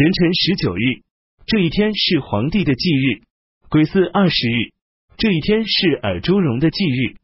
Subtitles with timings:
[0.00, 1.02] 壬辰十九日，
[1.44, 3.20] 这一天是皇帝的忌日；
[3.68, 4.72] 癸巳二十日，
[5.18, 7.16] 这一天是尔朱荣的忌日；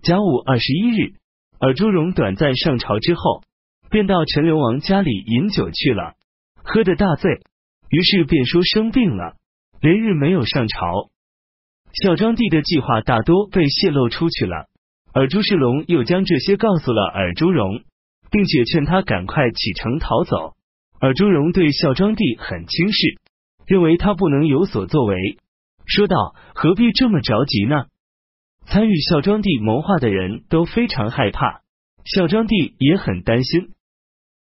[0.00, 1.12] 甲午二十一日，
[1.58, 3.42] 尔朱荣短暂上朝之后，
[3.90, 6.14] 便到陈留王家里饮酒去了，
[6.62, 7.42] 喝得大醉，
[7.90, 9.36] 于是便说生病了，
[9.82, 11.10] 连日没有上朝。
[11.92, 14.70] 孝庄帝的计划大多被泄露出去了，
[15.12, 17.82] 而朱世龙又将这些告诉了尔朱荣，
[18.30, 20.54] 并且劝他赶快启程逃走。
[21.00, 23.18] 尔朱荣对孝庄帝很轻视，
[23.66, 25.38] 认为他不能有所作为，
[25.86, 27.86] 说道：“何必这么着急呢？”
[28.68, 31.62] 参与孝庄帝谋划的人都非常害怕，
[32.04, 33.70] 孝庄帝也很担心。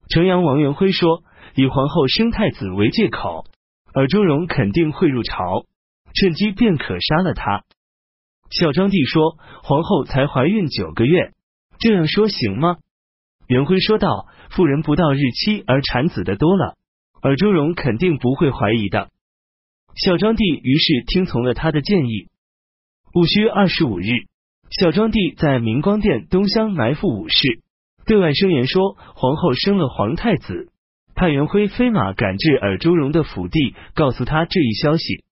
[0.10, 1.24] 城阳王元辉说
[1.56, 3.46] ：“以皇后生太子为借口，
[3.94, 5.66] 尔朱荣肯定会入朝。”
[6.14, 7.64] 趁机便可杀了他。
[8.50, 11.32] 孝庄帝说：“皇后才怀孕九个月，
[11.80, 12.76] 这样说行吗？”
[13.52, 16.78] 元辉说道：“妇人不到日期而产子的多了，
[17.22, 19.10] 尔朱荣肯定不会怀疑的。”
[19.94, 22.30] 孝庄帝于是听从了他的建议。
[23.14, 24.06] 戊戌二十五日，
[24.70, 27.60] 孝庄帝在明光殿东厢埋伏武士，
[28.06, 30.72] 对外声言说皇后生了皇太子，
[31.14, 35.26] 派元辉飞马赶至尔朱荣的府邸，告诉他这一消息。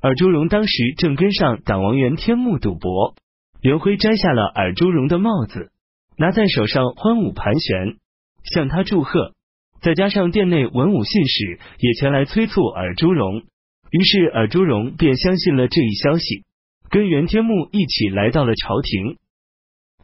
[0.00, 3.14] 尔朱荣当时正跟上党王元天穆赌博，
[3.60, 5.72] 元辉摘下了尔朱荣的帽子，
[6.16, 7.96] 拿在手上欢舞盘旋，
[8.44, 9.34] 向他祝贺。
[9.80, 13.42] 再加上殿内文武信使也前来催促尔朱荣，
[13.90, 16.44] 于是尔朱荣便相信了这一消息，
[16.88, 19.18] 跟元天穆一起来到了朝廷。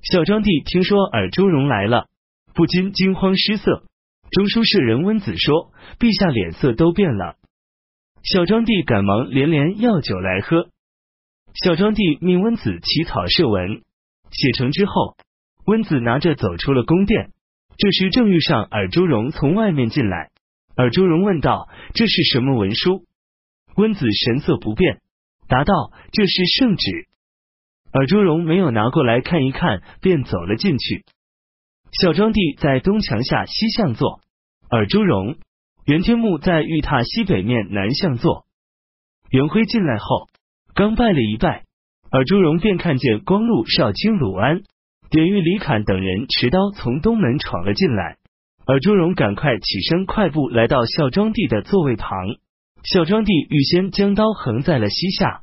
[0.03, 2.09] 孝庄帝听说尔朱荣来了，
[2.55, 3.85] 不禁惊慌失色。
[4.31, 7.37] 中书舍人温子说：“陛下脸色都变了。”
[8.23, 10.69] 孝庄帝赶忙连连要酒来喝。
[11.55, 13.83] 孝庄帝命温子起草敕文，
[14.31, 15.17] 写成之后，
[15.67, 17.31] 温子拿着走出了宫殿。
[17.77, 20.31] 这时正遇上尔朱荣从外面进来。
[20.77, 23.05] 尔朱荣问道：“这是什么文书？”
[23.77, 25.01] 温子神色不变，
[25.49, 25.75] 答道
[26.13, 27.07] ：“这是圣旨。”
[27.93, 31.05] 尔朱荣没有拿过来看一看，便走了进去。
[31.93, 34.21] 孝庄帝在东墙下西向坐，
[34.71, 35.37] 尔朱荣。
[35.87, 38.45] 袁天穆在玉榻西北面南向坐，
[39.31, 40.29] 袁辉进来后，
[40.75, 41.65] 刚拜了一拜，
[42.13, 44.63] 尔朱荣便看见光禄少卿鲁安、
[45.11, 48.19] 典狱李侃等人持刀从东门闯了进来。
[48.65, 52.29] 尔朱荣赶快起身，快步来到孝庄帝的座位旁。
[52.85, 55.41] 孝庄帝预先将刀横在了膝下，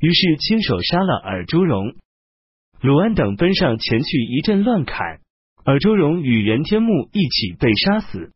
[0.00, 1.92] 于是亲手杀了尔朱荣。
[2.80, 5.18] 鲁安等奔上前去，一阵乱砍，
[5.66, 8.32] 尔朱荣与袁天穆一起被杀死。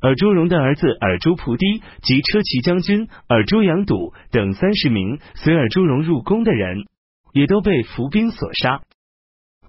[0.00, 6.86] 尔朱荣的儿子尔朱蒲棣及车骑将军尔朱阳笃等三十名随尔朱荣入宫的人，
[7.34, 8.80] 也都被伏兵所杀。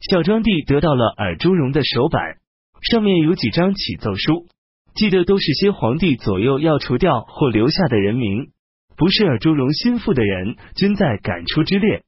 [0.02, 2.38] 孝庄帝得到了尔朱荣的手板，
[2.82, 4.48] 上面有几张启奏书，
[4.96, 8.50] 记得都是些皇帝左右要除掉或留下的人名，
[8.98, 12.04] 不是尔朱荣心腹的人，均在赶出之列。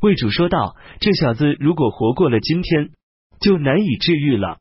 [0.00, 2.92] 魏主说道：“这小子如果活过了今天，
[3.40, 4.58] 就难以治愈了。”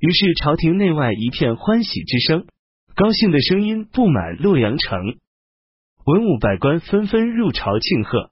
[0.00, 2.46] 于是朝廷内外一片欢喜之声，
[2.94, 5.18] 高兴的声音布满洛阳城，
[6.06, 8.30] 文武百官纷纷入朝庆贺。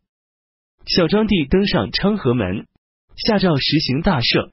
[0.86, 2.66] 孝庄帝登上昌河门，
[3.16, 4.50] 下诏实行大赦，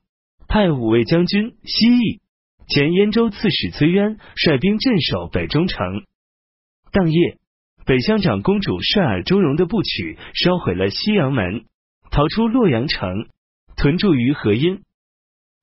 [0.47, 2.21] 派五位将军西翼、
[2.67, 5.85] 前燕州刺史崔渊率兵镇守北中城。
[6.93, 7.37] 当夜，
[7.85, 11.65] 北乡长公主率尔朱荣的部曲烧毁了西阳门，
[12.09, 13.27] 逃出洛阳城，
[13.75, 14.81] 屯驻于河阴。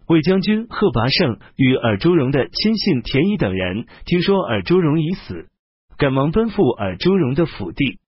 [0.06, 5.46] 魏将军贺拔胜与尔朱荣的亲信田乙等人听说尔朱荣已死，
[5.96, 7.98] 赶忙奔赴尔朱荣的府邸。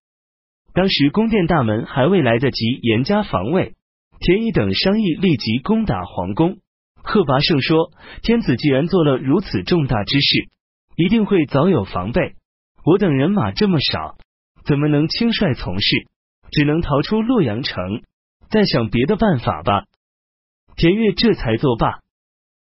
[0.74, 3.74] 当时宫殿大门还未来得及严加防卫，
[4.22, 6.58] 田乙等商议立即攻打皇宫。
[6.94, 7.90] 贺拔胜说
[8.22, 10.48] ：“天子既然做了如此重大之事，
[10.94, 12.36] 一定会早有防备。
[12.84, 14.16] 我等人马这么少，
[14.64, 16.06] 怎么能轻率从事？
[16.52, 18.02] 只能逃出洛阳城，
[18.48, 19.86] 再想别的办法吧。”
[20.76, 21.98] 田悦这才作罢。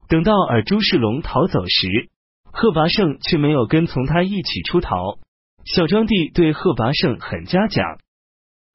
[0.09, 2.09] 等到尔朱世龙逃走时，
[2.53, 5.19] 贺拔胜却没有跟从他一起出逃。
[5.65, 7.99] 孝庄帝对贺拔胜很嘉奖。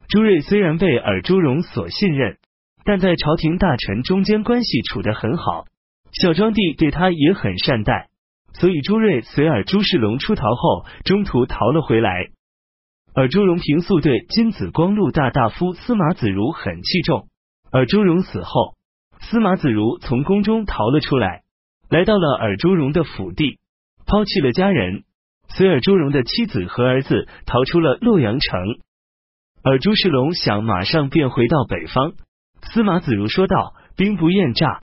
[0.10, 2.38] 朱瑞虽然被尔朱荣所信任，
[2.88, 5.66] 但在朝廷大臣中间关系处得很好，
[6.14, 8.08] 孝庄帝对他也很善待，
[8.54, 12.30] 所以朱瑞随尔朱世龙出逃后，中途逃了回来。
[13.14, 17.28] 尔朱荣平素对金子光禄大大夫司马子如很器重，
[17.74, 18.78] 尔朱荣死后。
[19.20, 21.42] 司马子如从宫中逃了出来，
[21.90, 23.60] 来到了尔朱荣的府邸，
[24.06, 25.04] 抛弃了家人，
[25.50, 28.78] 随尔朱荣的妻子和儿子逃出了洛阳城。
[29.64, 32.14] 尔朱世龙想马上便回到北方，
[32.62, 34.82] 司马子如说道：“兵不厌诈，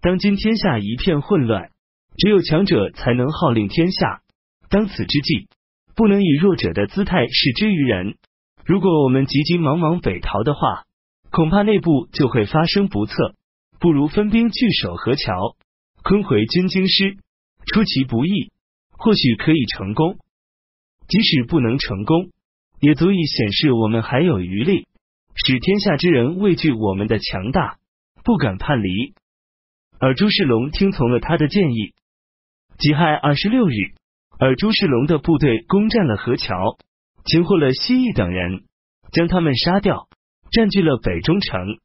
[0.00, 1.70] 当今天下一片混乱，
[2.16, 4.22] 只有强者才能号令天下。
[4.68, 5.48] 当此之际，
[5.94, 8.16] 不能以弱者的姿态视之于人。
[8.64, 10.84] 如果我们急急忙忙北逃的话，
[11.30, 13.14] 恐怕内部就会发生不测。
[13.78, 15.56] 不如分兵据守河桥，
[16.02, 17.18] 坤回军京师，
[17.66, 18.50] 出其不意，
[18.90, 20.16] 或许可以成功。
[21.08, 22.30] 即使不能成功，
[22.80, 24.88] 也足以显示我们还有余力，
[25.38, 27.76] 使天下之人畏惧我们的强大，
[28.24, 29.12] 不敢叛离。
[30.00, 31.92] 而朱世龙听从了他的建议。
[32.78, 33.74] 己亥二十六日，
[34.38, 36.78] 而朱世龙的部队攻占了河桥，
[37.26, 38.64] 擒获了西翼等人，
[39.12, 40.08] 将他们杀掉，
[40.50, 41.78] 占据了北中城。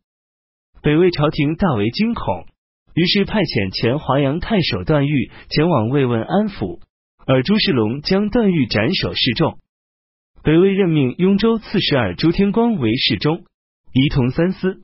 [0.81, 2.45] 北魏朝廷大为惊恐，
[2.93, 6.79] 于是派遣前华阳太守段誉前往慰问安抚，
[7.27, 9.59] 而朱世龙将段誉斩首示众。
[10.43, 13.43] 北魏任命雍州刺史尔朱天光为侍中，
[13.93, 14.81] 仪同三司；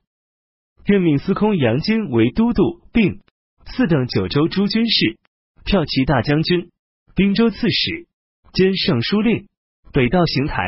[0.86, 3.22] 任命司空杨坚为都督，并
[3.66, 5.18] 四等九州诸军事、
[5.66, 6.70] 骠骑大将军、
[7.16, 8.08] 滨州刺史
[8.54, 9.48] 兼尚书令、
[9.92, 10.64] 北道行台，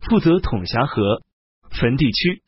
[0.00, 1.22] 负责统辖河
[1.70, 2.42] 汾地区。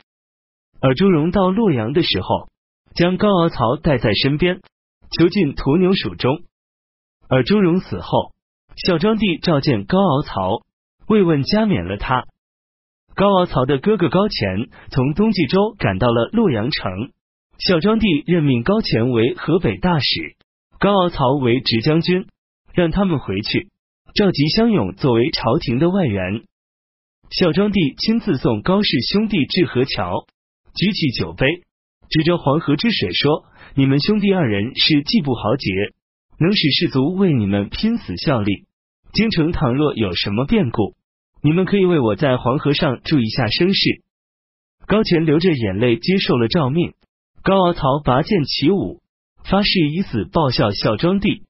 [0.80, 2.50] 而朱荣到洛阳的时候，
[2.96, 4.60] 将高敖曹带在身边，
[5.16, 6.42] 囚禁驼牛署中。
[7.28, 8.32] 而朱荣死后，
[8.74, 10.62] 孝庄帝召见高敖曹，
[11.08, 12.24] 慰问加冕了他。
[13.14, 17.10] 高敖曹的哥哥高乾从东冀州赶到了洛阳城，
[17.58, 20.36] 孝庄帝任命高乾为河北大使，
[20.78, 22.26] 高敖曹为直将军，
[22.72, 23.68] 让他们回去，
[24.14, 26.44] 召集乡勇作为朝廷的外援。
[27.30, 30.26] 孝庄帝亲自送高氏兄弟至河桥。
[30.74, 31.46] 举起酒杯，
[32.08, 35.68] 指着黄河之水说：“你们兄弟二人是季布豪杰，
[36.38, 38.64] 能使士卒为你们拼死效力。
[39.12, 40.94] 京城倘若有什么变故，
[41.42, 44.02] 你们可以为我在黄河上助一下声势。”
[44.86, 46.94] 高乾流着眼泪接受了诏命。
[47.42, 49.00] 高敖曹拔剑起舞，
[49.44, 51.44] 发誓以死报效孝庄帝。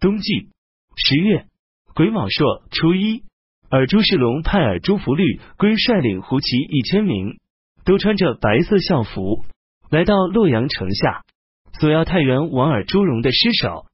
[0.00, 0.48] 冬季
[0.96, 1.46] 十月
[1.94, 3.22] 癸卯朔初一，
[3.68, 7.38] 尔朱世龙派尔朱福律归率领胡骑一千名。
[7.84, 9.44] 都穿着白色校服，
[9.90, 11.24] 来到洛阳城下，
[11.80, 13.86] 索要太原王尔朱荣的尸首。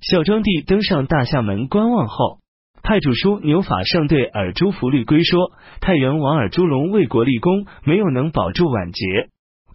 [0.00, 2.38] 孝庄帝登上大厦门观望后，
[2.82, 9.04] 派主书牛法上对尔朱福律归说：太原王尔朱荣为国立功，没有能保住晚节，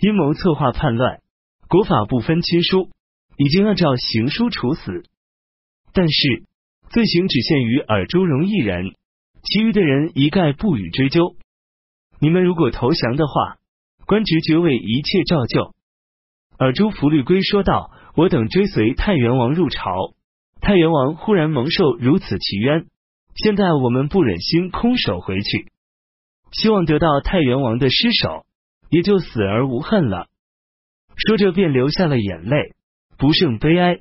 [0.01, 1.21] 阴谋策划叛乱，
[1.69, 2.89] 国法不分亲疏，
[3.37, 5.03] 已经按照刑书处死。
[5.93, 6.43] 但是
[6.89, 8.93] 罪行只限于尔朱荣一人，
[9.41, 11.37] 其余的人一概不予追究。
[12.19, 13.55] 你们如果投降的话，
[14.05, 15.73] 官职爵位一切照旧。
[16.59, 20.13] 尔朱福律归说道：“我等追随太原王入朝，
[20.59, 22.87] 太原王忽然蒙受如此奇冤，
[23.37, 25.71] 现在我们不忍心空手回去，
[26.51, 28.45] 希望得到太原王的尸首，
[28.89, 30.27] 也就死而无恨了。”
[31.15, 32.73] 说着便流下了眼泪，
[33.17, 33.99] 不胜悲哀。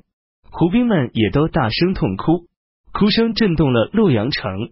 [0.49, 2.47] 胡兵们也都大声痛哭，
[2.91, 4.71] 哭声震动了洛阳城。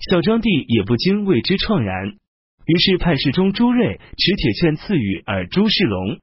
[0.00, 2.16] 孝庄帝也不禁为之怆然。
[2.64, 6.18] 于是派侍中朱瑞持铁券赐予尔朱世龙，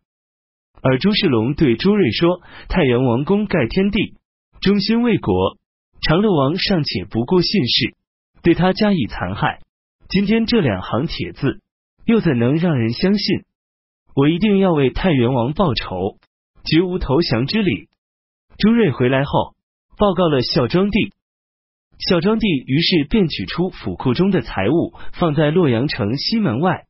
[0.81, 4.13] 尔朱世龙对朱瑞说：“太原王公盖天地，
[4.61, 5.57] 忠心为国，
[6.05, 7.95] 长乐王尚且不顾信事，
[8.43, 9.61] 对他加以残害。
[10.07, 11.61] 今天这两行帖字，
[12.05, 13.39] 又怎能让人相信？
[14.15, 16.19] 我一定要为太原王报仇，
[16.63, 17.89] 绝无投降之理。”
[18.59, 19.55] 朱瑞回来后，
[19.97, 21.11] 报告了孝庄帝。
[21.97, 26.83] 孝庄帝于是便取出府库中的财物，放在洛阳城西门外，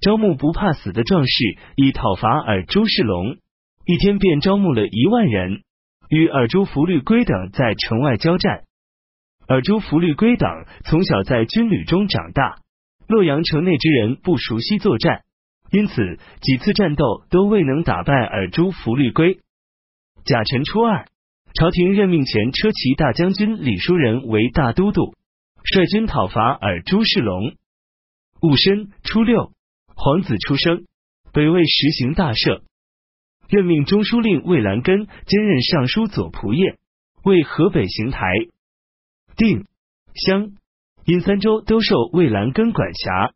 [0.00, 3.36] 招募不怕死的壮士，以讨伐尔朱世龙。
[3.84, 5.62] 一天便招募了一万人，
[6.08, 8.62] 与尔朱福律归等在城外交战。
[9.50, 10.48] 尔朱福律归等
[10.84, 12.60] 从小在军旅中长大，
[13.08, 15.22] 洛阳城内之人不熟悉作战，
[15.72, 19.40] 因此几次战斗都未能打败尔朱福律归。
[20.24, 21.08] 甲辰初二。
[21.52, 25.16] 朝廷任命前车骑大将军李叔仁为大都督，
[25.64, 27.56] 率军讨伐尔朱世龙。
[28.40, 29.50] 戊申初六，
[29.96, 30.84] 皇子出生，
[31.32, 32.62] 北魏实行大赦，
[33.48, 36.78] 任命中书令魏兰根兼任尚书左仆射，
[37.24, 38.28] 为河北行台。
[39.36, 39.66] 定
[40.14, 40.52] 襄、
[41.04, 43.32] 阴三州都受魏兰根管辖。